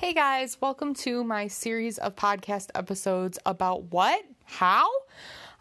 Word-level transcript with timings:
Hey 0.00 0.14
guys, 0.14 0.56
welcome 0.62 0.94
to 0.94 1.22
my 1.22 1.46
series 1.46 1.98
of 1.98 2.16
podcast 2.16 2.70
episodes 2.74 3.38
about 3.44 3.92
what? 3.92 4.24
How? 4.46 4.88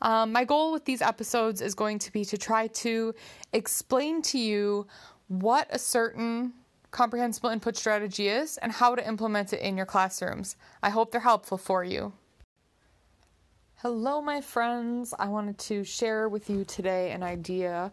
Um, 0.01 0.31
my 0.31 0.45
goal 0.45 0.71
with 0.71 0.85
these 0.85 1.01
episodes 1.01 1.59
is 1.59 1.75
going 1.75 1.99
to 1.99 2.11
be 2.13 2.23
to 2.23 2.37
try 2.37 2.67
to 2.67 3.13
explain 3.51 4.21
to 4.21 4.39
you 4.39 4.87
what 5.27 5.67
a 5.71 5.77
certain 5.77 6.53
comprehensible 6.91 7.49
input 7.49 7.75
strategy 7.75 8.29
is 8.29 8.57
and 8.59 8.71
how 8.71 8.95
to 8.95 9.05
implement 9.05 9.51
it 9.51 9.59
in 9.59 9.75
your 9.75 9.85
classrooms. 9.85 10.55
I 10.81 10.89
hope 10.89 11.11
they're 11.11 11.19
helpful 11.19 11.57
for 11.57 11.83
you. 11.83 12.13
Hello, 13.81 14.21
my 14.21 14.39
friends. 14.39 15.13
I 15.19 15.27
wanted 15.27 15.57
to 15.57 15.83
share 15.83 16.29
with 16.29 16.49
you 16.49 16.63
today 16.63 17.11
an 17.11 17.23
idea 17.23 17.91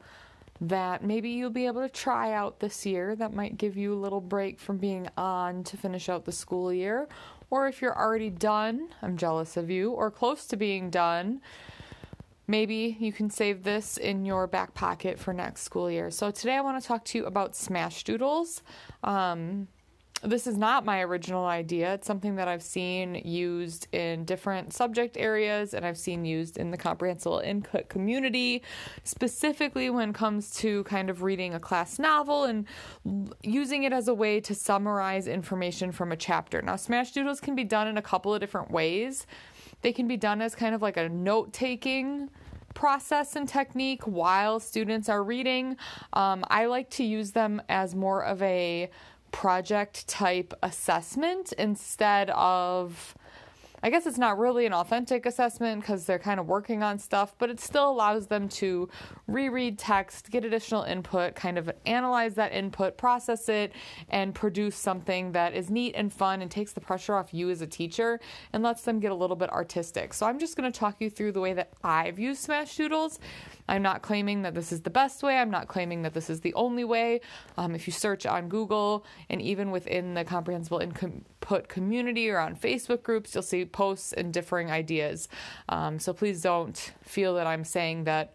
that 0.61 1.05
maybe 1.05 1.31
you'll 1.31 1.51
be 1.51 1.67
able 1.67 1.83
to 1.83 1.89
try 1.89 2.33
out 2.33 2.61
this 2.61 2.87
year 2.87 3.15
that 3.17 3.35
might 3.35 3.59
give 3.59 3.77
you 3.77 3.93
a 3.93 4.01
little 4.01 4.21
break 4.21 4.59
from 4.59 4.79
being 4.79 5.09
on 5.17 5.63
to 5.65 5.77
finish 5.77 6.09
out 6.09 6.25
the 6.25 6.33
school 6.33 6.73
year. 6.73 7.09
Or 7.51 7.69
if 7.69 7.81
you're 7.81 7.97
already 7.97 8.31
done, 8.31 8.89
I'm 9.03 9.17
jealous 9.17 9.57
of 9.57 9.71
you, 9.71 9.93
or 9.93 10.11
close 10.11 10.47
to 10.47 10.57
being 10.57 10.91
done, 10.91 11.41
maybe 12.49 12.97
you 12.99 13.13
can 13.13 13.31
save 13.31 13.63
this 13.63 13.97
in 13.97 14.25
your 14.25 14.47
back 14.47 14.75
pocket 14.75 15.19
for 15.19 15.33
next 15.33 15.63
school 15.63 15.91
year. 15.91 16.11
So 16.11 16.31
today 16.31 16.55
I 16.55 16.61
want 16.61 16.81
to 16.81 16.87
talk 16.87 17.05
to 17.07 17.19
you 17.19 17.27
about 17.27 17.55
Smashed 17.55 18.11
Um, 19.05 19.69
this 20.23 20.47
is 20.47 20.57
not 20.57 20.85
my 20.85 21.01
original 21.03 21.45
idea. 21.45 21.95
It's 21.95 22.07
something 22.07 22.37
that 22.37 22.49
I've 22.49 22.63
seen 22.63 23.17
used 23.25 23.87
in 23.93 24.25
different 24.25 24.73
subject 24.73 25.17
areas 25.17 25.75
and 25.75 25.85
I've 25.85 25.99
seen 25.99 26.25
used 26.25 26.57
in 26.57 26.71
the 26.71 26.77
comprehensible 26.77 27.41
input 27.41 27.89
community, 27.89 28.63
specifically 29.05 29.91
when 29.91 30.11
it 30.11 30.15
comes 30.15 30.55
to 30.57 30.85
kind 30.85 31.11
of 31.11 31.23
reading 31.23 31.55
a 31.55 31.61
class 31.61 31.99
novel 31.99 32.45
and 32.45 32.67
using 33.43 33.85
it 33.85 33.93
as 33.93 34.09
a 34.09 34.15
way 34.15 34.41
to 34.41 34.55
summarize 34.55 35.27
information 35.27 35.93
from 35.93 36.13
a 36.13 36.17
chapter. 36.17 36.63
Now, 36.63 36.77
smash 36.77 37.13
doodles 37.13 37.41
can 37.41 37.55
be 37.55 37.65
done 37.65 37.87
in 37.87 37.99
a 37.99 38.03
couple 38.03 38.33
of 38.35 38.41
different 38.41 38.71
ways. 38.71 39.27
They 39.83 39.93
can 39.93 40.09
be 40.09 40.17
done 40.17 40.41
as 40.41 40.55
kind 40.55 40.75
of 40.75 40.81
like 40.81 40.97
a 40.97 41.09
note 41.09 41.53
taking 41.53 42.31
process 42.73 43.37
and 43.37 43.49
technique 43.49 44.03
while 44.07 44.61
students 44.61 45.09
are 45.09 45.23
reading. 45.23 45.77
Um, 46.13 46.45
I 46.49 46.67
like 46.67 46.91
to 46.91 47.05
use 47.05 47.33
them 47.33 47.61
as 47.69 47.95
more 47.95 48.23
of 48.23 48.41
a 48.43 48.91
project 49.37 50.09
type 50.09 50.55
assessment 50.63 51.53
instead 51.59 52.31
of 52.31 53.15
I 53.83 53.91
guess 53.91 54.07
it's 54.07 54.19
not 54.19 54.39
really 54.39 54.67
an 54.67 54.73
authentic 54.73 55.27
assessment 55.27 55.83
because 55.83 56.07
they're 56.07 56.19
kind 56.19 56.41
of 56.41 56.47
working 56.47 56.83
on 56.83 56.99
stuff, 56.99 57.35
but 57.39 57.51
it 57.51 57.61
still 57.61 57.91
allows 57.91 58.27
them 58.27 58.49
to 58.49 58.89
reread 59.27 59.79
text, 59.79 60.31
get 60.31 60.45
additional 60.45 60.83
input, 60.83 61.35
kind 61.35 61.59
of 61.59 61.71
analyze 61.85 62.35
that 62.35 62.53
input, 62.53 62.97
process 62.97 63.49
it, 63.49 63.73
and 64.09 64.35
produce 64.35 64.77
something 64.77 65.33
that 65.33 65.55
is 65.55 65.71
neat 65.71 65.95
and 65.95 66.13
fun 66.13 66.43
and 66.43 66.51
takes 66.51 66.73
the 66.73 66.81
pressure 66.81 67.15
off 67.15 67.35
you 67.35 67.51
as 67.51 67.61
a 67.61 67.67
teacher 67.67 68.19
and 68.53 68.63
lets 68.63 68.83
them 68.83 68.99
get 68.99 69.13
a 69.13 69.15
little 69.15 69.37
bit 69.37 69.51
artistic. 69.51 70.15
So 70.15 70.27
I'm 70.27 70.39
just 70.39 70.57
going 70.57 70.71
to 70.71 70.79
talk 70.79 71.01
you 71.01 71.11
through 71.11 71.33
the 71.33 71.41
way 71.41 71.53
that 71.53 71.73
I've 71.85 72.19
used 72.19 72.43
Smash 72.43 72.77
Doodles. 72.77 73.19
I'm 73.69 73.83
not 73.83 74.03
claiming 74.03 74.43
that 74.43 74.55
this 74.55 74.73
is 74.73 74.83
the 74.83 74.91
best 74.91 75.23
way. 75.23 75.37
I'm 75.37 75.51
not 75.51 75.69
claiming 75.69 76.03
that 76.03 76.15
this 76.15 76.31
is 76.31 76.41
the 76.41 76.55
only 76.55 76.85
way. 76.85 77.21
Um, 77.59 77.75
if 77.75 77.87
you 77.87 77.93
search 77.93 78.25
on 78.25 78.49
Google 78.49 79.05
and 79.29 79.43
even 79.43 79.71
within 79.71 80.15
the 80.15 80.25
comprehensible 80.25 80.79
input 80.79 81.69
community 81.69 82.31
or 82.31 82.39
on 82.39 82.57
Facebook 82.57 83.03
groups, 83.03 83.35
you'll 83.35 83.43
see 83.43 83.66
posts 83.67 84.13
and 84.13 84.33
differing 84.33 84.71
ideas. 84.71 85.29
Um, 85.69 85.99
so 85.99 86.13
please 86.13 86.41
don't 86.43 86.93
feel 87.03 87.35
that 87.35 87.47
I'm 87.47 87.65
saying 87.65 88.05
that 88.05 88.35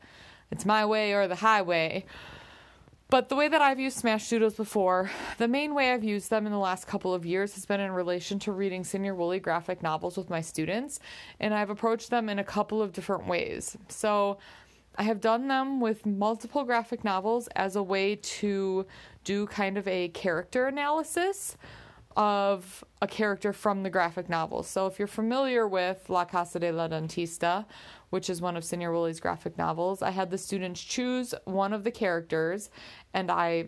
it's 0.52 0.66
my 0.66 0.86
way 0.86 1.14
or 1.14 1.28
the 1.28 1.36
highway. 1.36 2.06
But 3.10 3.28
the 3.28 3.36
way 3.36 3.50
that 3.50 3.62
I've 3.62 3.80
used 3.80 3.98
Smash 3.98 4.30
Doodles 4.30 4.56
before, 4.56 5.12
the 5.38 5.48
main 5.50 5.74
way 5.74 5.92
I've 5.92 6.04
used 6.04 6.30
them 6.30 6.46
in 6.46 6.52
the 6.54 6.58
last 6.58 6.88
couple 6.88 7.14
of 7.14 7.26
years 7.26 7.56
has 7.56 7.66
been 7.66 7.82
in 7.82 7.92
relation 7.92 8.40
to 8.40 8.54
reading 8.54 8.84
Señor 8.84 9.18
Wooly 9.18 9.42
graphic 9.42 9.84
novels 9.84 10.16
with 10.16 10.30
my 10.30 10.40
students, 10.40 11.02
and 11.42 11.54
I've 11.54 11.70
approached 11.70 12.10
them 12.10 12.30
in 12.30 12.40
a 12.40 12.44
couple 12.44 12.82
of 12.82 12.94
different 12.94 13.28
ways. 13.28 13.78
So 13.90 14.38
I 14.96 15.04
have 15.04 15.20
done 15.20 15.50
them 15.50 15.82
with 15.82 16.06
multiple 16.06 16.64
graphic 16.64 17.04
novels 17.04 17.50
as 17.56 17.76
a 17.76 17.84
way 17.84 18.16
to 18.16 18.86
do 19.26 19.46
kind 19.48 19.78
of 19.78 19.86
a 19.90 20.08
character 20.10 20.68
analysis 20.68 21.58
of 22.16 22.84
a 23.02 23.08
character 23.08 23.54
from 23.54 23.84
the 23.84 23.90
graphic 23.90 24.30
novel. 24.30 24.64
So 24.64 24.88
if 24.88 25.00
you're 25.00 25.08
familiar 25.08 25.68
with 25.68 26.10
La 26.10 26.26
Casa 26.26 26.60
de 26.60 26.72
la 26.72 26.88
Dentista, 26.88 27.66
which 28.10 28.30
is 28.30 28.42
one 28.42 28.58
of 28.58 28.64
Señor 28.64 28.92
Wooly's 28.94 29.20
graphic 29.20 29.58
novels, 29.58 30.02
I 30.02 30.12
had 30.12 30.30
the 30.30 30.38
students 30.38 30.82
choose 30.82 31.34
one 31.46 31.74
of 31.74 31.84
the 31.84 31.92
characters 31.92 32.70
and 33.14 33.32
I 33.32 33.68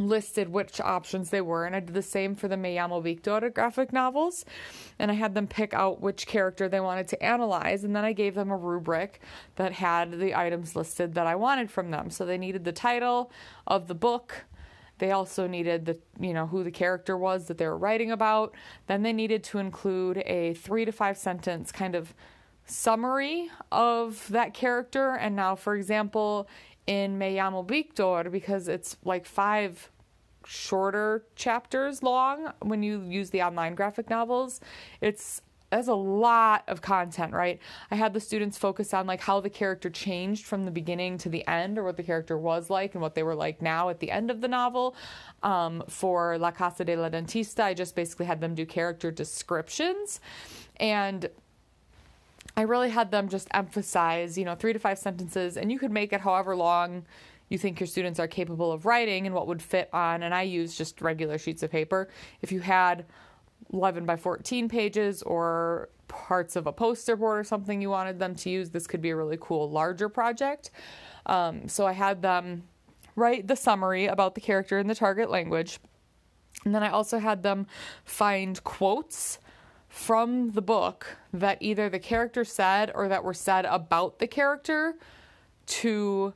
listed 0.00 0.48
which 0.48 0.80
options 0.80 1.30
they 1.30 1.40
were, 1.40 1.66
and 1.66 1.76
I 1.76 1.80
did 1.80 1.94
the 1.94 2.02
same 2.02 2.34
for 2.34 2.48
the 2.48 2.56
Me 2.56 2.76
llamo 2.76 3.02
Victor 3.02 3.50
graphic 3.50 3.92
novels. 3.92 4.44
And 4.98 5.10
I 5.10 5.14
had 5.14 5.34
them 5.34 5.46
pick 5.46 5.74
out 5.74 6.00
which 6.00 6.26
character 6.26 6.68
they 6.68 6.80
wanted 6.80 7.08
to 7.08 7.22
analyze, 7.22 7.84
and 7.84 7.94
then 7.94 8.04
I 8.04 8.12
gave 8.12 8.34
them 8.34 8.50
a 8.50 8.56
rubric 8.56 9.20
that 9.56 9.72
had 9.72 10.18
the 10.18 10.34
items 10.34 10.74
listed 10.74 11.14
that 11.14 11.26
I 11.26 11.36
wanted 11.36 11.70
from 11.70 11.90
them. 11.90 12.10
So 12.10 12.24
they 12.24 12.38
needed 12.38 12.64
the 12.64 12.72
title 12.72 13.30
of 13.66 13.86
the 13.86 13.94
book. 13.94 14.44
They 15.00 15.10
also 15.10 15.46
needed 15.46 15.86
the, 15.86 15.98
you 16.20 16.32
know, 16.32 16.46
who 16.46 16.62
the 16.62 16.70
character 16.70 17.16
was 17.16 17.46
that 17.46 17.58
they 17.58 17.66
were 17.66 17.76
writing 17.76 18.12
about. 18.12 18.54
Then 18.86 19.02
they 19.02 19.12
needed 19.12 19.42
to 19.44 19.58
include 19.58 20.18
a 20.18 20.54
three 20.54 20.84
to 20.84 20.92
five 20.92 21.18
sentence 21.18 21.72
kind 21.72 21.94
of 21.94 22.14
summary 22.66 23.50
of 23.72 24.28
that 24.28 24.54
character. 24.54 25.14
And 25.14 25.34
now, 25.34 25.56
for 25.56 25.74
example, 25.74 26.48
in 26.86 27.18
Me 27.18 27.36
llamo 27.36 27.66
Victor 27.66 28.30
because 28.30 28.68
it's 28.68 28.96
like 29.04 29.26
five 29.26 29.90
shorter 30.46 31.24
chapters 31.34 32.02
long 32.02 32.52
when 32.60 32.82
you 32.82 33.00
use 33.02 33.30
the 33.30 33.42
online 33.42 33.74
graphic 33.74 34.10
novels. 34.10 34.60
It's 35.00 35.42
that's 35.70 35.88
a 35.88 35.94
lot 35.94 36.64
of 36.66 36.82
content, 36.82 37.32
right? 37.32 37.60
I 37.90 37.94
had 37.94 38.12
the 38.12 38.20
students 38.20 38.58
focus 38.58 38.92
on 38.92 39.06
like 39.06 39.20
how 39.20 39.40
the 39.40 39.50
character 39.50 39.88
changed 39.88 40.44
from 40.44 40.64
the 40.64 40.70
beginning 40.70 41.16
to 41.18 41.28
the 41.28 41.46
end, 41.46 41.78
or 41.78 41.84
what 41.84 41.96
the 41.96 42.02
character 42.02 42.36
was 42.36 42.70
like 42.70 42.94
and 42.94 43.02
what 43.02 43.14
they 43.14 43.22
were 43.22 43.36
like 43.36 43.62
now 43.62 43.88
at 43.88 44.00
the 44.00 44.10
end 44.10 44.30
of 44.30 44.40
the 44.40 44.48
novel. 44.48 44.96
Um, 45.42 45.84
for 45.88 46.36
La 46.38 46.50
Casa 46.50 46.84
de 46.84 46.96
la 46.96 47.08
Dentista, 47.08 47.64
I 47.64 47.74
just 47.74 47.94
basically 47.94 48.26
had 48.26 48.40
them 48.40 48.54
do 48.54 48.66
character 48.66 49.10
descriptions, 49.10 50.20
and 50.76 51.30
I 52.56 52.62
really 52.62 52.90
had 52.90 53.12
them 53.12 53.28
just 53.28 53.48
emphasize, 53.52 54.36
you 54.36 54.44
know, 54.44 54.56
three 54.56 54.72
to 54.72 54.78
five 54.78 54.98
sentences, 54.98 55.56
and 55.56 55.70
you 55.70 55.78
could 55.78 55.92
make 55.92 56.12
it 56.12 56.20
however 56.20 56.56
long 56.56 57.04
you 57.48 57.58
think 57.58 57.80
your 57.80 57.86
students 57.86 58.18
are 58.20 58.28
capable 58.28 58.72
of 58.72 58.86
writing 58.86 59.26
and 59.26 59.34
what 59.34 59.46
would 59.46 59.62
fit 59.62 59.88
on. 59.92 60.22
And 60.22 60.34
I 60.34 60.42
use 60.42 60.76
just 60.76 61.00
regular 61.00 61.36
sheets 61.36 61.62
of 61.62 61.70
paper. 61.70 62.08
If 62.42 62.52
you 62.52 62.60
had 62.60 63.04
11 63.72 64.04
by 64.04 64.16
14 64.16 64.68
pages 64.68 65.22
or 65.22 65.88
parts 66.08 66.56
of 66.56 66.66
a 66.66 66.72
poster 66.72 67.16
board 67.16 67.38
or 67.38 67.44
something 67.44 67.80
you 67.80 67.90
wanted 67.90 68.18
them 68.18 68.34
to 68.34 68.50
use, 68.50 68.70
this 68.70 68.86
could 68.86 69.00
be 69.00 69.10
a 69.10 69.16
really 69.16 69.38
cool 69.40 69.70
larger 69.70 70.08
project. 70.08 70.70
Um, 71.26 71.68
so 71.68 71.86
I 71.86 71.92
had 71.92 72.22
them 72.22 72.64
write 73.16 73.46
the 73.46 73.56
summary 73.56 74.06
about 74.06 74.34
the 74.34 74.40
character 74.40 74.78
in 74.78 74.86
the 74.86 74.94
target 74.94 75.30
language. 75.30 75.78
And 76.64 76.74
then 76.74 76.82
I 76.82 76.90
also 76.90 77.18
had 77.18 77.42
them 77.42 77.66
find 78.04 78.62
quotes 78.64 79.38
from 79.88 80.52
the 80.52 80.62
book 80.62 81.18
that 81.32 81.58
either 81.60 81.88
the 81.88 81.98
character 81.98 82.44
said 82.44 82.92
or 82.94 83.08
that 83.08 83.24
were 83.24 83.34
said 83.34 83.64
about 83.64 84.18
the 84.18 84.26
character 84.26 84.94
to 85.66 86.32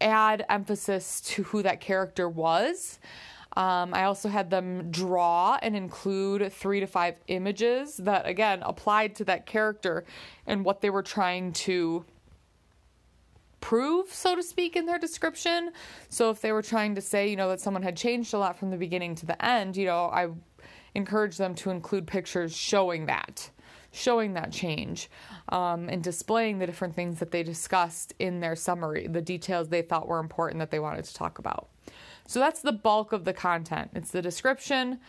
add 0.00 0.44
emphasis 0.48 1.20
to 1.20 1.42
who 1.44 1.62
that 1.62 1.80
character 1.80 2.28
was. 2.28 2.98
Um, 3.56 3.94
I 3.94 4.04
also 4.04 4.28
had 4.28 4.50
them 4.50 4.90
draw 4.90 5.58
and 5.62 5.74
include 5.74 6.52
three 6.52 6.80
to 6.80 6.86
five 6.86 7.16
images 7.28 7.96
that, 7.96 8.26
again, 8.26 8.62
applied 8.62 9.14
to 9.16 9.24
that 9.24 9.46
character 9.46 10.04
and 10.46 10.64
what 10.64 10.80
they 10.80 10.90
were 10.90 11.02
trying 11.02 11.52
to 11.52 12.04
prove, 13.60 14.12
so 14.12 14.36
to 14.36 14.42
speak, 14.42 14.76
in 14.76 14.86
their 14.86 14.98
description. 14.98 15.72
So 16.08 16.30
if 16.30 16.40
they 16.40 16.52
were 16.52 16.62
trying 16.62 16.94
to 16.94 17.00
say, 17.00 17.28
you 17.28 17.36
know, 17.36 17.48
that 17.48 17.60
someone 17.60 17.82
had 17.82 17.96
changed 17.96 18.32
a 18.34 18.38
lot 18.38 18.58
from 18.58 18.70
the 18.70 18.76
beginning 18.76 19.14
to 19.16 19.26
the 19.26 19.44
end, 19.44 19.76
you 19.76 19.86
know, 19.86 20.04
I 20.06 20.28
encourage 20.94 21.36
them 21.36 21.54
to 21.56 21.70
include 21.70 22.06
pictures 22.06 22.56
showing 22.56 23.06
that, 23.06 23.50
showing 23.90 24.34
that 24.34 24.52
change, 24.52 25.10
um, 25.48 25.88
and 25.88 26.02
displaying 26.02 26.58
the 26.58 26.66
different 26.66 26.94
things 26.94 27.18
that 27.18 27.30
they 27.30 27.42
discussed 27.42 28.14
in 28.18 28.40
their 28.40 28.54
summary, 28.54 29.06
the 29.08 29.22
details 29.22 29.68
they 29.68 29.82
thought 29.82 30.06
were 30.06 30.20
important 30.20 30.60
that 30.60 30.70
they 30.70 30.78
wanted 30.78 31.04
to 31.04 31.14
talk 31.14 31.38
about. 31.38 31.68
So 32.28 32.38
that's 32.38 32.60
the 32.60 32.72
bulk 32.72 33.12
of 33.12 33.24
the 33.24 33.32
content. 33.32 33.90
It's 33.94 34.12
the 34.12 34.22
description, 34.22 35.00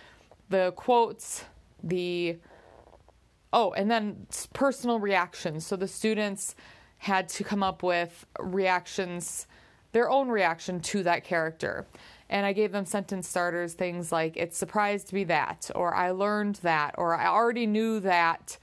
the 0.50 0.72
quotes, 0.76 1.44
the 1.84 2.38
oh, 3.54 3.74
and 3.74 3.92
then 3.92 4.26
personal 4.54 5.00
reactions. 5.00 5.66
So 5.68 5.76
the 5.76 5.88
students 5.88 6.56
had 6.98 7.30
to 7.30 7.44
come 7.44 7.62
up 7.62 7.84
with 7.84 8.26
reactions, 8.40 9.48
their 9.92 10.10
own 10.10 10.30
reaction 10.30 10.80
to 10.80 11.04
that 11.04 11.24
character 11.24 11.86
and 12.30 12.46
I 12.46 12.54
gave 12.54 12.72
them 12.72 12.86
sentence 12.86 13.28
starters, 13.28 13.74
things 13.74 14.12
like, 14.12 14.38
it 14.38 14.54
surprised 14.54 15.12
me 15.12 15.24
that, 15.26 15.72
or 15.74 15.96
I 15.96 16.12
learned 16.12 16.56
that, 16.58 16.96
or 16.98 17.16
I 17.16 17.28
already 17.28 17.66
knew 17.66 18.00
that. 18.02 18.58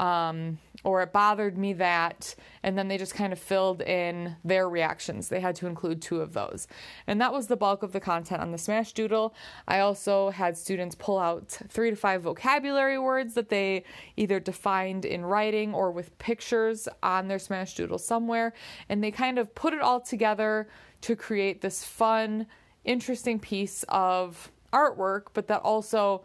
Um, 0.00 0.58
or 0.82 1.02
it 1.02 1.12
bothered 1.12 1.58
me 1.58 1.74
that, 1.74 2.34
and 2.62 2.78
then 2.78 2.88
they 2.88 2.96
just 2.96 3.14
kind 3.14 3.34
of 3.34 3.38
filled 3.38 3.82
in 3.82 4.34
their 4.42 4.66
reactions. 4.66 5.28
They 5.28 5.40
had 5.40 5.54
to 5.56 5.66
include 5.66 6.00
two 6.00 6.22
of 6.22 6.32
those. 6.32 6.68
And 7.06 7.20
that 7.20 7.34
was 7.34 7.48
the 7.48 7.56
bulk 7.56 7.82
of 7.82 7.92
the 7.92 8.00
content 8.00 8.40
on 8.40 8.50
the 8.50 8.56
Smash 8.56 8.94
Doodle. 8.94 9.34
I 9.68 9.80
also 9.80 10.30
had 10.30 10.56
students 10.56 10.94
pull 10.94 11.18
out 11.18 11.48
three 11.68 11.90
to 11.90 11.96
five 11.96 12.22
vocabulary 12.22 12.98
words 12.98 13.34
that 13.34 13.50
they 13.50 13.84
either 14.16 14.40
defined 14.40 15.04
in 15.04 15.22
writing 15.22 15.74
or 15.74 15.92
with 15.92 16.16
pictures 16.18 16.88
on 17.02 17.28
their 17.28 17.38
Smash 17.38 17.74
Doodle 17.74 17.98
somewhere, 17.98 18.54
and 18.88 19.04
they 19.04 19.10
kind 19.10 19.38
of 19.38 19.54
put 19.54 19.74
it 19.74 19.82
all 19.82 20.00
together 20.00 20.70
to 21.02 21.14
create 21.14 21.60
this 21.60 21.84
fun, 21.84 22.46
interesting 22.84 23.38
piece 23.38 23.84
of 23.90 24.50
artwork, 24.72 25.24
but 25.34 25.46
that 25.48 25.60
also 25.60 26.24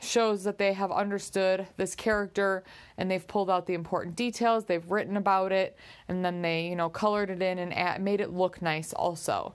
shows 0.00 0.44
that 0.44 0.58
they 0.58 0.72
have 0.72 0.92
understood 0.92 1.66
this 1.76 1.94
character 1.94 2.64
and 2.98 3.10
they've 3.10 3.26
pulled 3.26 3.50
out 3.50 3.66
the 3.66 3.74
important 3.74 4.16
details, 4.16 4.64
they've 4.64 4.90
written 4.90 5.16
about 5.16 5.52
it, 5.52 5.76
and 6.08 6.24
then 6.24 6.42
they, 6.42 6.68
you 6.68 6.76
know, 6.76 6.88
colored 6.88 7.30
it 7.30 7.42
in 7.42 7.58
and 7.58 7.74
add, 7.74 8.00
made 8.00 8.20
it 8.20 8.32
look 8.32 8.60
nice 8.60 8.92
also. 8.92 9.54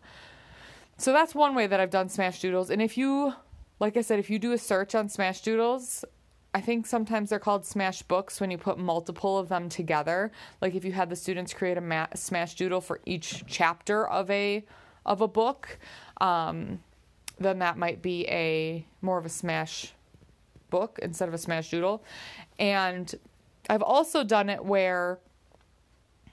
So 0.97 1.13
that's 1.13 1.33
one 1.33 1.55
way 1.55 1.67
that 1.67 1.79
I've 1.79 1.89
done 1.89 2.09
Smash 2.09 2.41
Doodles. 2.41 2.69
And 2.69 2.81
if 2.81 2.97
you, 2.97 3.33
like 3.79 3.97
I 3.97 4.01
said, 4.01 4.19
if 4.19 4.29
you 4.29 4.39
do 4.39 4.51
a 4.51 4.57
search 4.57 4.93
on 4.93 5.09
Smash 5.09 5.41
Doodles, 5.41 6.05
I 6.53 6.61
think 6.61 6.85
sometimes 6.85 7.29
they're 7.29 7.39
called 7.39 7.65
Smash 7.65 8.01
Books 8.03 8.41
when 8.41 8.51
you 8.51 8.57
put 8.57 8.77
multiple 8.77 9.37
of 9.37 9.47
them 9.47 9.69
together. 9.69 10.31
Like 10.61 10.75
if 10.75 10.83
you 10.83 10.91
had 10.91 11.09
the 11.09 11.15
students 11.15 11.53
create 11.53 11.77
a 11.77 11.81
ma- 11.81 12.07
Smash 12.13 12.55
Doodle 12.55 12.81
for 12.81 12.99
each 13.05 13.43
chapter 13.47 14.07
of 14.07 14.29
a 14.29 14.65
of 15.03 15.21
a 15.21 15.27
book, 15.27 15.79
um, 16.19 16.81
then 17.39 17.59
that 17.59 17.77
might 17.77 18.01
be 18.01 18.27
a 18.27 18.85
more 19.01 19.17
of 19.17 19.25
a 19.25 19.29
Smash 19.29 19.93
book 20.71 20.97
instead 21.03 21.27
of 21.27 21.35
a 21.35 21.37
smash 21.37 21.69
doodle. 21.69 22.03
And 22.57 23.13
I've 23.69 23.83
also 23.83 24.23
done 24.23 24.49
it 24.49 24.65
where 24.65 25.19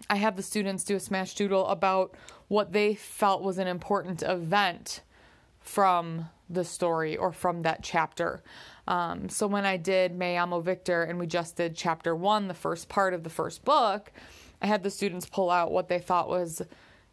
I 0.09 0.17
have 0.17 0.37
the 0.37 0.43
students 0.43 0.85
do 0.85 0.97
a 0.97 1.01
smash 1.01 1.35
doodle 1.35 1.67
about 1.67 2.15
what 2.49 2.73
they 2.73 2.95
felt 2.95 3.43
was 3.43 3.59
an 3.59 3.67
important 3.67 4.23
event 4.23 5.03
from 5.61 6.31
the 6.49 6.65
story 6.65 7.15
or 7.17 7.31
from 7.31 7.63
that 7.63 7.83
chapter. 7.83 8.43
Um, 8.87 9.29
so 9.29 9.47
when 9.47 9.67
I 9.67 9.77
did 9.77 10.17
Me 10.17 10.37
llamo 10.37 10.63
Victor 10.63 11.03
and 11.03 11.19
we 11.19 11.27
just 11.27 11.57
did 11.57 11.77
chapter 11.77 12.15
one, 12.15 12.49
the 12.49 12.55
first 12.55 12.89
part 12.89 13.13
of 13.13 13.23
the 13.23 13.31
first 13.31 13.65
book, 13.65 14.11
I 14.63 14.67
had 14.67 14.83
the 14.83 14.91
students 14.91 15.27
pull 15.27 15.51
out 15.51 15.71
what 15.71 15.89
they 15.89 15.99
thought 15.99 16.29
was 16.29 16.63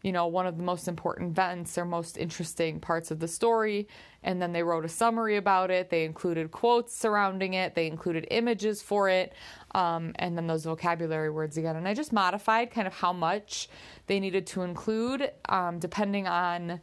you 0.05 0.11
know, 0.11 0.27
one 0.27 0.45
of 0.45 0.55
the 0.55 0.63
most 0.63 0.87
important 0.87 1.31
events 1.31 1.79
or 1.79 1.83
most 1.83 2.15
interesting 2.15 2.79
parts 2.79 3.09
of 3.09 3.19
the 3.19 3.27
story. 3.27 3.87
And 4.21 4.39
then 4.39 4.53
they 4.53 4.61
wrote 4.61 4.85
a 4.85 4.87
summary 4.87 5.35
about 5.35 5.71
it. 5.71 5.89
They 5.89 6.05
included 6.05 6.51
quotes 6.51 6.95
surrounding 6.95 7.55
it, 7.55 7.73
they 7.73 7.87
included 7.87 8.27
images 8.29 8.83
for 8.83 9.09
it, 9.09 9.33
um, 9.73 10.13
and 10.17 10.37
then 10.37 10.45
those 10.45 10.63
vocabulary 10.63 11.31
words 11.31 11.57
again. 11.57 11.75
And 11.75 11.87
I 11.87 11.95
just 11.95 12.13
modified 12.13 12.69
kind 12.69 12.85
of 12.85 12.93
how 12.93 13.13
much 13.13 13.67
they 14.05 14.19
needed 14.19 14.45
to 14.47 14.61
include 14.61 15.31
um, 15.49 15.79
depending 15.79 16.27
on 16.27 16.81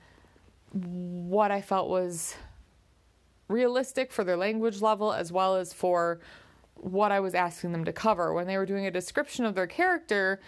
what 0.72 1.52
I 1.52 1.60
felt 1.60 1.88
was 1.88 2.34
realistic 3.46 4.10
for 4.10 4.24
their 4.24 4.36
language 4.36 4.82
level 4.82 5.12
as 5.12 5.30
well 5.30 5.54
as 5.54 5.72
for 5.72 6.18
what 6.74 7.12
I 7.12 7.20
was 7.20 7.36
asking 7.36 7.70
them 7.70 7.84
to 7.84 7.92
cover. 7.92 8.32
When 8.32 8.48
they 8.48 8.58
were 8.58 8.66
doing 8.66 8.86
a 8.86 8.90
description 8.90 9.44
of 9.44 9.54
their 9.54 9.68
character, 9.68 10.40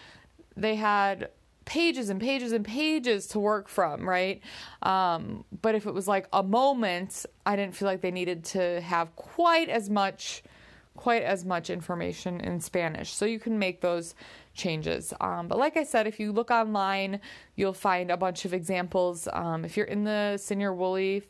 they 0.57 0.75
had 0.75 1.29
pages 1.65 2.11
and 2.11 2.21
pages 2.21 2.53
and 2.53 2.65
pages 2.65 3.27
to 3.29 3.39
work 3.39 3.69
from, 3.69 4.09
right? 4.09 4.41
Um, 4.83 5.45
but 5.63 5.75
if 5.75 5.87
it 5.87 5.95
was 5.95 6.07
like 6.09 6.29
a 6.33 6.43
moment, 6.43 7.27
I 7.47 7.57
didn't 7.57 7.75
feel 7.75 7.87
like 7.87 8.01
they 8.01 8.11
needed 8.11 8.45
to 8.47 8.81
have 8.81 9.15
quite 9.17 9.69
as 9.69 9.89
much 9.91 10.43
quite 10.97 11.25
as 11.25 11.45
much 11.45 11.71
information 11.71 12.41
in 12.41 12.61
Spanish. 12.61 13.13
So 13.13 13.25
you 13.25 13.41
can 13.41 13.59
make 13.59 13.81
those 13.81 14.15
changes. 14.55 15.13
Um, 15.21 15.49
but 15.49 15.59
like 15.59 15.77
I 15.77 15.83
said, 15.83 16.07
if 16.07 16.21
you 16.21 16.31
look 16.31 16.53
online, 16.53 17.21
you'll 17.57 17.73
find 17.73 18.13
a 18.13 18.17
bunch 18.17 18.45
of 18.45 18.55
examples. 18.55 19.27
Um, 19.33 19.65
if 19.65 19.77
you're 19.77 19.87
in 19.87 20.05
the 20.05 20.37
Señor 20.37 20.77
Wooly 20.77 21.25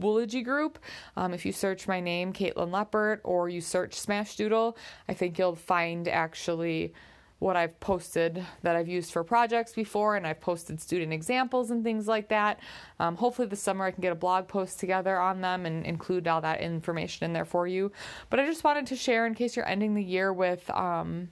Woology 0.00 0.44
group. 0.44 0.78
Um, 1.16 1.34
if 1.34 1.44
you 1.44 1.52
search 1.52 1.88
my 1.88 2.00
name, 2.00 2.32
Kaitlin 2.32 2.70
Leppert, 2.70 3.20
or 3.24 3.48
you 3.48 3.60
search 3.60 3.94
Smash 3.94 4.36
Doodle, 4.36 4.76
I 5.08 5.14
think 5.14 5.38
you'll 5.38 5.56
find 5.56 6.06
actually 6.08 6.92
what 7.38 7.56
I've 7.56 7.78
posted 7.78 8.44
that 8.62 8.74
I've 8.74 8.88
used 8.88 9.12
for 9.12 9.22
projects 9.22 9.72
before, 9.72 10.16
and 10.16 10.26
I've 10.26 10.40
posted 10.40 10.80
student 10.80 11.12
examples 11.12 11.70
and 11.70 11.84
things 11.84 12.08
like 12.08 12.28
that. 12.28 12.58
Um, 12.98 13.16
hopefully, 13.16 13.46
this 13.46 13.62
summer 13.62 13.84
I 13.84 13.92
can 13.92 14.02
get 14.02 14.12
a 14.12 14.16
blog 14.16 14.48
post 14.48 14.80
together 14.80 15.18
on 15.18 15.40
them 15.40 15.64
and 15.64 15.86
include 15.86 16.26
all 16.26 16.40
that 16.40 16.60
information 16.60 17.24
in 17.24 17.32
there 17.32 17.44
for 17.44 17.66
you. 17.66 17.92
But 18.28 18.40
I 18.40 18.46
just 18.46 18.64
wanted 18.64 18.86
to 18.86 18.96
share 18.96 19.26
in 19.26 19.34
case 19.34 19.54
you're 19.54 19.68
ending 19.68 19.94
the 19.94 20.04
year 20.04 20.32
with. 20.32 20.68
Um, 20.70 21.30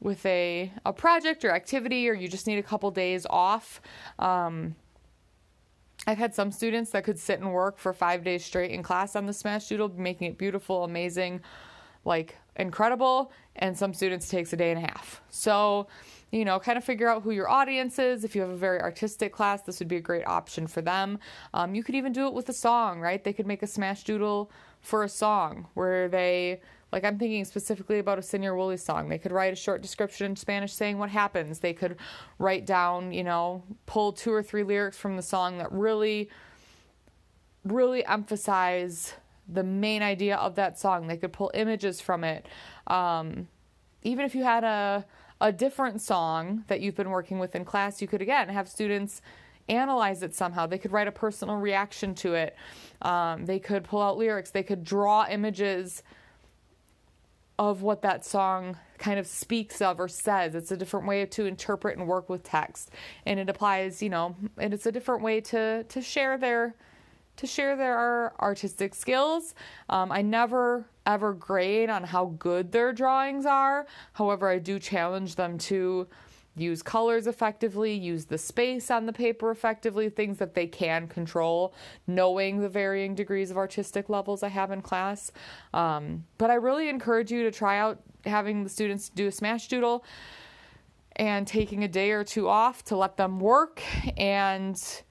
with 0.00 0.24
a, 0.26 0.72
a 0.86 0.92
project 0.92 1.44
or 1.44 1.50
activity, 1.50 2.08
or 2.08 2.14
you 2.14 2.28
just 2.28 2.46
need 2.46 2.56
a 2.56 2.62
couple 2.62 2.88
days 2.92 3.26
off. 3.28 3.80
Um, 4.20 4.76
I've 6.06 6.18
had 6.18 6.34
some 6.34 6.52
students 6.52 6.90
that 6.92 7.04
could 7.04 7.18
sit 7.18 7.40
and 7.40 7.52
work 7.52 7.78
for 7.78 7.92
five 7.92 8.22
days 8.22 8.44
straight 8.44 8.70
in 8.70 8.82
class 8.82 9.16
on 9.16 9.26
the 9.26 9.32
Smash 9.32 9.68
Doodle, 9.68 9.90
making 9.96 10.30
it 10.30 10.38
beautiful, 10.38 10.84
amazing, 10.84 11.40
like 12.04 12.36
incredible 12.58 13.32
and 13.56 13.76
some 13.76 13.94
students 13.94 14.28
takes 14.28 14.52
a 14.52 14.56
day 14.56 14.70
and 14.70 14.78
a 14.78 14.86
half. 14.86 15.22
So 15.30 15.86
you 16.30 16.44
know 16.44 16.60
kind 16.60 16.76
of 16.76 16.84
figure 16.84 17.08
out 17.08 17.22
who 17.22 17.30
your 17.30 17.48
audience 17.48 17.98
is. 17.98 18.24
If 18.24 18.34
you 18.34 18.42
have 18.42 18.50
a 18.50 18.56
very 18.56 18.80
artistic 18.80 19.32
class 19.32 19.62
this 19.62 19.78
would 19.78 19.88
be 19.88 19.96
a 19.96 20.00
great 20.00 20.26
option 20.26 20.66
for 20.66 20.82
them. 20.82 21.18
Um, 21.54 21.74
you 21.74 21.82
could 21.82 21.94
even 21.94 22.12
do 22.12 22.26
it 22.26 22.34
with 22.34 22.48
a 22.48 22.52
song 22.52 23.00
right? 23.00 23.22
They 23.22 23.32
could 23.32 23.46
make 23.46 23.62
a 23.62 23.66
smash 23.66 24.04
doodle 24.04 24.50
for 24.80 25.04
a 25.04 25.08
song 25.08 25.66
where 25.74 26.08
they 26.08 26.60
like 26.92 27.04
i'm 27.04 27.18
thinking 27.18 27.44
specifically 27.44 27.98
about 27.98 28.18
a 28.18 28.22
Señor 28.22 28.56
Wooly 28.56 28.76
song. 28.76 29.08
They 29.08 29.18
could 29.18 29.32
write 29.32 29.52
a 29.52 29.56
short 29.56 29.82
description 29.82 30.26
in 30.26 30.36
spanish 30.36 30.72
saying 30.72 30.98
what 30.98 31.10
happens. 31.10 31.60
They 31.60 31.72
could 31.72 31.96
write 32.38 32.66
down 32.66 33.12
you 33.12 33.24
know 33.24 33.64
pull 33.86 34.12
two 34.12 34.32
or 34.32 34.42
three 34.42 34.62
lyrics 34.62 34.96
from 34.96 35.16
the 35.16 35.22
song 35.22 35.58
that 35.58 35.72
really 35.72 36.28
really 37.64 38.04
emphasize 38.06 39.14
the 39.48 39.64
main 39.64 40.02
idea 40.02 40.36
of 40.36 40.54
that 40.56 40.78
song. 40.78 41.06
They 41.06 41.16
could 41.16 41.32
pull 41.32 41.50
images 41.54 42.00
from 42.00 42.24
it. 42.24 42.46
Um, 42.86 43.48
even 44.02 44.24
if 44.24 44.34
you 44.34 44.44
had 44.44 44.64
a 44.64 45.06
a 45.40 45.52
different 45.52 46.00
song 46.00 46.64
that 46.66 46.80
you've 46.80 46.96
been 46.96 47.10
working 47.10 47.38
with 47.38 47.54
in 47.54 47.64
class, 47.64 48.02
you 48.02 48.08
could 48.08 48.20
again 48.22 48.48
have 48.48 48.68
students 48.68 49.22
analyze 49.68 50.22
it 50.22 50.34
somehow. 50.34 50.66
They 50.66 50.78
could 50.78 50.92
write 50.92 51.08
a 51.08 51.12
personal 51.12 51.56
reaction 51.56 52.14
to 52.16 52.34
it. 52.34 52.56
Um, 53.02 53.46
they 53.46 53.58
could 53.58 53.84
pull 53.84 54.02
out 54.02 54.16
lyrics. 54.16 54.50
They 54.50 54.62
could 54.62 54.82
draw 54.82 55.26
images 55.28 56.02
of 57.58 57.82
what 57.82 58.02
that 58.02 58.24
song 58.24 58.76
kind 58.98 59.18
of 59.18 59.26
speaks 59.26 59.80
of 59.80 60.00
or 60.00 60.08
says. 60.08 60.54
It's 60.54 60.70
a 60.70 60.76
different 60.76 61.06
way 61.06 61.26
to 61.26 61.46
interpret 61.46 61.98
and 61.98 62.06
work 62.06 62.28
with 62.28 62.42
text, 62.42 62.90
and 63.26 63.38
it 63.38 63.48
applies, 63.48 64.02
you 64.02 64.10
know, 64.10 64.36
and 64.56 64.72
it's 64.72 64.86
a 64.86 64.92
different 64.92 65.22
way 65.22 65.40
to 65.42 65.84
to 65.84 66.00
share 66.00 66.38
their 66.38 66.74
to 67.38 67.46
share 67.46 67.76
their 67.76 68.40
artistic 68.40 68.94
skills. 68.94 69.54
Um, 69.88 70.12
I 70.12 70.22
never 70.22 70.86
ever 71.06 71.32
grade 71.32 71.88
on 71.88 72.04
how 72.04 72.26
good 72.38 72.70
their 72.70 72.92
drawings 72.92 73.46
are. 73.46 73.86
However, 74.12 74.48
I 74.48 74.58
do 74.58 74.78
challenge 74.78 75.36
them 75.36 75.56
to 75.58 76.06
use 76.54 76.82
colors 76.82 77.26
effectively, 77.26 77.94
use 77.94 78.26
the 78.26 78.36
space 78.36 78.90
on 78.90 79.06
the 79.06 79.12
paper 79.12 79.50
effectively, 79.50 80.10
things 80.10 80.38
that 80.38 80.54
they 80.54 80.66
can 80.66 81.06
control, 81.06 81.72
knowing 82.06 82.60
the 82.60 82.68
varying 82.68 83.14
degrees 83.14 83.50
of 83.50 83.56
artistic 83.56 84.08
levels 84.08 84.42
I 84.42 84.48
have 84.48 84.70
in 84.70 84.82
class. 84.82 85.32
Um, 85.72 86.24
but 86.36 86.50
I 86.50 86.54
really 86.54 86.88
encourage 86.88 87.30
you 87.30 87.44
to 87.44 87.50
try 87.50 87.78
out 87.78 88.00
having 88.26 88.64
the 88.64 88.70
students 88.70 89.08
do 89.08 89.28
a 89.28 89.32
smash 89.32 89.68
doodle 89.68 90.04
and 91.16 91.46
taking 91.46 91.84
a 91.84 91.88
day 91.88 92.10
or 92.10 92.24
two 92.24 92.48
off 92.48 92.84
to 92.84 92.96
let 92.96 93.16
them 93.16 93.40
work 93.40 93.82
and 94.16 95.02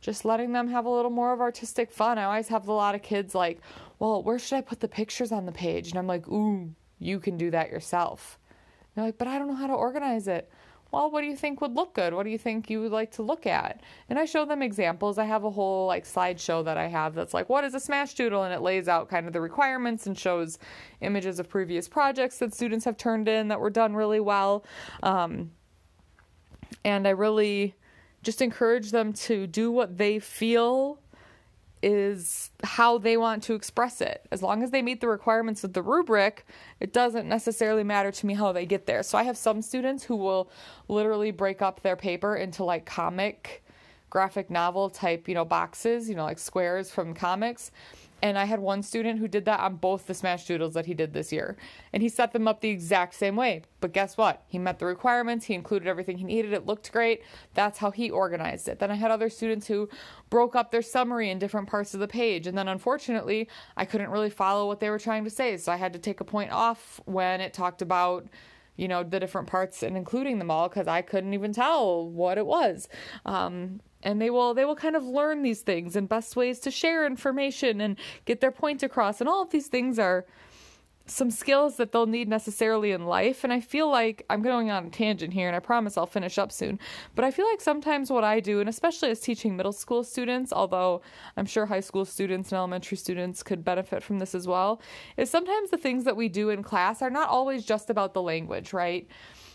just 0.00 0.24
letting 0.24 0.52
them 0.52 0.68
have 0.68 0.84
a 0.84 0.90
little 0.90 1.10
more 1.10 1.32
of 1.32 1.40
artistic 1.40 1.90
fun. 1.90 2.18
I 2.18 2.24
always 2.24 2.48
have 2.48 2.68
a 2.68 2.72
lot 2.72 2.94
of 2.94 3.02
kids 3.02 3.34
like, 3.34 3.60
well, 3.98 4.22
where 4.22 4.38
should 4.38 4.56
I 4.56 4.60
put 4.60 4.80
the 4.80 4.88
pictures 4.88 5.32
on 5.32 5.46
the 5.46 5.52
page? 5.52 5.90
And 5.90 5.98
I'm 5.98 6.06
like, 6.06 6.28
ooh, 6.28 6.70
you 6.98 7.18
can 7.20 7.36
do 7.36 7.50
that 7.50 7.70
yourself. 7.70 8.38
And 8.48 8.88
they're 8.94 9.08
like, 9.08 9.18
but 9.18 9.28
I 9.28 9.38
don't 9.38 9.48
know 9.48 9.54
how 9.54 9.66
to 9.66 9.72
organize 9.72 10.28
it. 10.28 10.50
Well, 10.90 11.10
what 11.10 11.20
do 11.20 11.26
you 11.26 11.36
think 11.36 11.60
would 11.60 11.74
look 11.74 11.94
good? 11.94 12.14
What 12.14 12.22
do 12.22 12.30
you 12.30 12.38
think 12.38 12.70
you 12.70 12.80
would 12.80 12.92
like 12.92 13.10
to 13.12 13.22
look 13.22 13.46
at? 13.46 13.82
And 14.08 14.18
I 14.18 14.24
show 14.24 14.46
them 14.46 14.62
examples. 14.62 15.18
I 15.18 15.24
have 15.24 15.44
a 15.44 15.50
whole 15.50 15.86
like 15.86 16.06
slideshow 16.06 16.64
that 16.64 16.78
I 16.78 16.86
have 16.86 17.14
that's 17.14 17.34
like, 17.34 17.50
what 17.50 17.64
is 17.64 17.74
a 17.74 17.80
smash 17.80 18.14
doodle? 18.14 18.44
And 18.44 18.54
it 18.54 18.62
lays 18.62 18.88
out 18.88 19.10
kind 19.10 19.26
of 19.26 19.34
the 19.34 19.40
requirements 19.40 20.06
and 20.06 20.18
shows 20.18 20.58
images 21.02 21.38
of 21.38 21.48
previous 21.48 21.88
projects 21.88 22.38
that 22.38 22.54
students 22.54 22.86
have 22.86 22.96
turned 22.96 23.28
in 23.28 23.48
that 23.48 23.60
were 23.60 23.68
done 23.68 23.94
really 23.94 24.20
well. 24.20 24.64
Um, 25.02 25.50
and 26.84 27.06
I 27.06 27.10
really 27.10 27.74
just 28.28 28.42
encourage 28.42 28.90
them 28.90 29.14
to 29.14 29.46
do 29.46 29.72
what 29.72 29.96
they 29.96 30.18
feel 30.18 31.00
is 31.82 32.50
how 32.62 32.98
they 32.98 33.16
want 33.16 33.42
to 33.42 33.54
express 33.54 34.02
it. 34.02 34.20
As 34.30 34.42
long 34.42 34.62
as 34.62 34.70
they 34.70 34.82
meet 34.82 35.00
the 35.00 35.08
requirements 35.08 35.64
of 35.64 35.72
the 35.72 35.80
rubric, 35.80 36.44
it 36.78 36.92
doesn't 36.92 37.26
necessarily 37.26 37.84
matter 37.84 38.12
to 38.12 38.26
me 38.26 38.34
how 38.34 38.52
they 38.52 38.66
get 38.66 38.84
there. 38.84 39.02
So 39.02 39.16
I 39.16 39.22
have 39.22 39.38
some 39.38 39.62
students 39.62 40.04
who 40.04 40.14
will 40.14 40.50
literally 40.88 41.30
break 41.30 41.62
up 41.62 41.80
their 41.80 41.96
paper 41.96 42.36
into 42.36 42.64
like 42.64 42.84
comic 42.84 43.64
graphic 44.10 44.50
novel 44.50 44.90
type, 44.90 45.26
you 45.26 45.32
know, 45.34 45.46
boxes, 45.46 46.06
you 46.06 46.14
know, 46.14 46.24
like 46.24 46.38
squares 46.38 46.90
from 46.90 47.14
comics. 47.14 47.70
And 48.20 48.38
I 48.38 48.44
had 48.44 48.58
one 48.60 48.82
student 48.82 49.20
who 49.20 49.28
did 49.28 49.44
that 49.44 49.60
on 49.60 49.76
both 49.76 50.06
the 50.06 50.14
smash 50.14 50.46
doodles 50.46 50.74
that 50.74 50.86
he 50.86 50.94
did 50.94 51.12
this 51.12 51.32
year. 51.32 51.56
And 51.92 52.02
he 52.02 52.08
set 52.08 52.32
them 52.32 52.48
up 52.48 52.60
the 52.60 52.70
exact 52.70 53.14
same 53.14 53.36
way. 53.36 53.62
But 53.80 53.92
guess 53.92 54.16
what? 54.16 54.42
He 54.48 54.58
met 54.58 54.78
the 54.78 54.86
requirements, 54.86 55.46
he 55.46 55.54
included 55.54 55.88
everything 55.88 56.18
he 56.18 56.24
needed, 56.24 56.52
it 56.52 56.66
looked 56.66 56.90
great. 56.90 57.22
That's 57.54 57.78
how 57.78 57.90
he 57.90 58.10
organized 58.10 58.68
it. 58.68 58.80
Then 58.80 58.90
I 58.90 58.96
had 58.96 59.10
other 59.10 59.30
students 59.30 59.68
who 59.68 59.88
broke 60.30 60.56
up 60.56 60.70
their 60.70 60.82
summary 60.82 61.30
in 61.30 61.38
different 61.38 61.68
parts 61.68 61.94
of 61.94 62.00
the 62.00 62.08
page. 62.08 62.46
And 62.46 62.58
then 62.58 62.68
unfortunately, 62.68 63.48
I 63.76 63.84
couldn't 63.84 64.10
really 64.10 64.30
follow 64.30 64.66
what 64.66 64.80
they 64.80 64.90
were 64.90 64.98
trying 64.98 65.24
to 65.24 65.30
say. 65.30 65.56
So 65.56 65.70
I 65.70 65.76
had 65.76 65.92
to 65.92 65.98
take 65.98 66.20
a 66.20 66.24
point 66.24 66.50
off 66.50 67.00
when 67.04 67.40
it 67.40 67.54
talked 67.54 67.82
about 67.82 68.28
you 68.78 68.86
know 68.88 69.02
the 69.02 69.20
different 69.20 69.48
parts 69.48 69.82
and 69.82 69.96
including 69.96 70.38
them 70.38 70.50
all 70.50 70.68
because 70.68 70.86
I 70.86 71.02
couldn't 71.02 71.34
even 71.34 71.52
tell 71.52 72.08
what 72.08 72.38
it 72.38 72.46
was. 72.46 72.88
Um, 73.26 73.80
and 74.02 74.20
they 74.20 74.30
will 74.30 74.54
they 74.54 74.64
will 74.64 74.76
kind 74.76 74.96
of 74.96 75.04
learn 75.04 75.42
these 75.42 75.62
things 75.62 75.96
and 75.96 76.08
best 76.08 76.36
ways 76.36 76.60
to 76.60 76.70
share 76.70 77.06
information 77.06 77.80
and 77.80 77.96
get 78.24 78.40
their 78.40 78.52
point 78.52 78.82
across. 78.82 79.20
And 79.20 79.28
all 79.28 79.42
of 79.42 79.50
these 79.50 79.68
things 79.68 79.98
are 79.98 80.26
some 81.10 81.30
skills 81.30 81.76
that 81.76 81.90
they'll 81.90 82.06
need 82.06 82.28
necessarily 82.28 82.92
in 82.92 83.06
life. 83.06 83.42
And 83.42 83.52
i 83.52 83.60
feel 83.60 83.90
like 83.90 84.24
i'm 84.30 84.42
going 84.42 84.70
on 84.70 84.86
a 84.86 84.90
tangent 84.90 85.32
here 85.32 85.46
and 85.48 85.56
i 85.56 85.58
promise 85.58 85.96
i'll 85.96 86.06
finish 86.06 86.38
up 86.38 86.52
soon. 86.52 86.78
But 87.14 87.24
i 87.24 87.30
feel 87.30 87.46
like 87.46 87.60
sometimes 87.60 88.10
what 88.10 88.24
i 88.24 88.40
do 88.40 88.60
and 88.60 88.68
especially 88.68 89.10
as 89.10 89.20
teaching 89.20 89.56
middle 89.56 89.72
school 89.72 90.04
students 90.04 90.52
although 90.52 91.00
i'm 91.36 91.46
sure 91.46 91.66
high 91.66 91.80
school 91.80 92.04
students 92.04 92.52
and 92.52 92.58
elementary 92.58 92.96
students 92.96 93.42
could 93.42 93.64
benefit 93.64 94.02
from 94.02 94.18
this 94.18 94.34
as 94.34 94.46
well 94.46 94.80
is 95.16 95.30
sometimes 95.30 95.70
the 95.70 95.78
things 95.78 96.04
that 96.04 96.16
we 96.16 96.28
do 96.28 96.50
in 96.50 96.62
class 96.62 97.02
are 97.02 97.10
not 97.10 97.28
always 97.28 97.64
just 97.64 97.90
about 97.90 98.14
the 98.14 98.22
language 98.22 98.72
right 98.72 99.08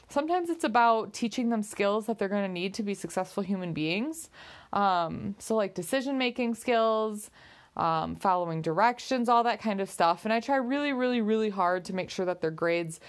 sometimes 0.09 0.49
it's 0.49 0.63
about 0.63 1.13
teaching 1.13 1.49
them 1.49 1.63
skills 1.63 2.05
that 2.05 2.19
they're 2.19 2.29
going 2.29 2.43
to 2.43 2.51
need 2.51 2.73
to 2.75 2.83
be 2.83 2.93
successful 2.93 3.43
human 3.43 3.73
beings. 3.73 4.29
Um, 4.71 5.35
so, 5.39 5.55
like 5.55 5.73
decision 5.73 6.17
making 6.17 6.55
skills, 6.55 7.29
um, 7.75 8.15
following 8.15 8.61
directions, 8.61 9.29
all 9.29 9.43
that 9.43 9.61
kind 9.61 9.81
of 9.81 9.89
stuff. 9.89 10.25
And 10.25 10.33
I 10.33 10.39
try 10.39 10.57
really, 10.57 10.93
really, 10.93 11.21
really 11.21 11.49
hard 11.49 11.85
to 11.85 11.93
make 11.93 12.09
sure 12.09 12.25
that 12.25 12.41
their 12.41 12.51
grades 12.51 12.99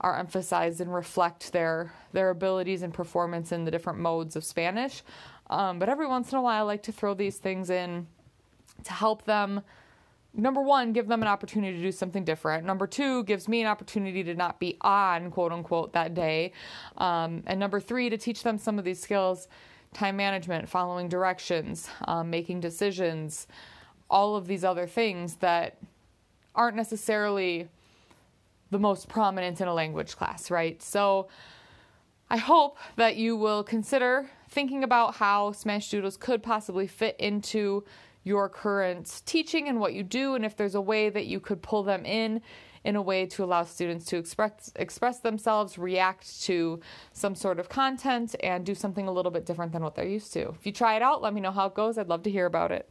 are 0.00 0.18
emphasized 0.18 0.80
and 0.80 0.92
reflect 0.94 1.52
their 1.52 1.92
their 2.12 2.30
abilities 2.30 2.82
and 2.82 2.92
performance 2.92 3.52
in 3.52 3.64
the 3.64 3.70
different 3.70 3.98
modes 3.98 4.36
of 4.36 4.44
Spanish. 4.44 5.02
Um, 5.48 5.78
but 5.78 5.88
every 5.88 6.06
once 6.06 6.32
in 6.32 6.38
a 6.38 6.42
while, 6.42 6.62
I 6.62 6.66
like 6.66 6.84
to 6.84 6.92
throw 6.92 7.14
these 7.14 7.38
things 7.38 7.70
in 7.70 8.06
to 8.84 8.92
help 8.92 9.24
them 9.24 9.62
number 10.34 10.62
one, 10.62 10.92
give 10.92 11.08
them 11.08 11.22
an 11.22 11.28
opportunity 11.28 11.76
to 11.76 11.82
do 11.82 11.92
something 11.92 12.24
different. 12.24 12.64
Number 12.64 12.86
two, 12.86 13.24
gives 13.24 13.48
me 13.48 13.60
an 13.60 13.66
opportunity 13.66 14.22
to 14.24 14.34
not 14.34 14.60
be 14.60 14.76
on, 14.80 15.30
quote 15.30 15.52
unquote, 15.52 15.92
that 15.92 16.14
day. 16.14 16.52
Um, 16.96 17.42
and 17.46 17.58
number 17.58 17.80
three, 17.80 18.10
to 18.10 18.16
teach 18.16 18.42
them 18.42 18.58
some 18.58 18.78
of 18.78 18.84
these 18.84 19.00
skills 19.00 19.48
time 19.92 20.16
management, 20.16 20.68
following 20.68 21.08
directions, 21.08 21.88
um, 22.06 22.30
making 22.30 22.60
decisions, 22.60 23.46
all 24.08 24.36
of 24.36 24.46
these 24.46 24.64
other 24.64 24.86
things 24.86 25.36
that 25.36 25.78
aren't 26.54 26.76
necessarily 26.76 27.68
the 28.70 28.78
most 28.78 29.08
prominent 29.08 29.60
in 29.60 29.68
a 29.68 29.74
language 29.74 30.16
class, 30.16 30.50
right? 30.50 30.80
So 30.82 31.28
I 32.28 32.36
hope 32.36 32.78
that 32.96 33.16
you 33.16 33.36
will 33.36 33.64
consider 33.64 34.30
thinking 34.48 34.84
about 34.84 35.16
how 35.16 35.52
Smash 35.52 35.90
Doodles 35.90 36.16
could 36.16 36.42
possibly 36.42 36.86
fit 36.86 37.16
into 37.18 37.84
your 38.22 38.48
current 38.48 39.22
teaching 39.26 39.68
and 39.68 39.80
what 39.80 39.94
you 39.94 40.02
do, 40.02 40.34
and 40.34 40.44
if 40.44 40.56
there's 40.56 40.74
a 40.74 40.80
way 40.80 41.08
that 41.08 41.26
you 41.26 41.40
could 41.40 41.62
pull 41.62 41.82
them 41.82 42.04
in 42.04 42.40
in 42.82 42.96
a 42.96 43.02
way 43.02 43.26
to 43.26 43.44
allow 43.44 43.62
students 43.62 44.06
to 44.06 44.16
express 44.16 44.72
express 44.76 45.20
themselves, 45.20 45.78
react 45.78 46.42
to 46.42 46.80
some 47.12 47.34
sort 47.34 47.58
of 47.58 47.68
content, 47.68 48.34
and 48.42 48.64
do 48.64 48.74
something 48.74 49.06
a 49.06 49.12
little 49.12 49.30
bit 49.30 49.46
different 49.46 49.72
than 49.72 49.82
what 49.82 49.94
they're 49.94 50.06
used 50.06 50.32
to. 50.32 50.48
If 50.50 50.66
you 50.66 50.72
try 50.72 50.96
it 50.96 51.02
out, 51.02 51.22
let 51.22 51.34
me 51.34 51.40
know 51.40 51.52
how 51.52 51.66
it 51.66 51.74
goes. 51.74 51.98
I'd 51.98 52.08
love 52.08 52.22
to 52.24 52.30
hear 52.30 52.46
about 52.46 52.72
it. 52.72 52.88